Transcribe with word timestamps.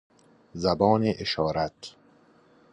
زبان 0.53 1.03
اشارت 1.05 1.95